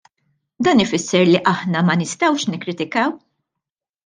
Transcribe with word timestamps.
Dan 0.67 0.79
ifisser 0.85 1.27
li 1.31 1.41
aħna 1.51 1.83
ma 1.85 1.99
nistgħux 2.01 2.49
nikkritikaw? 2.55 3.15